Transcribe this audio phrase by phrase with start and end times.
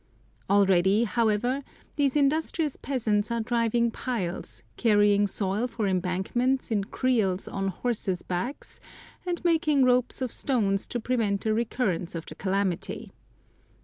[0.49, 1.63] Already, however,
[1.95, 8.79] these industrious peasants are driving piles, carrying soil for embankments in creels on horses' backs,
[9.27, 13.11] and making ropes of stones to prevent a recurrence of the calamity.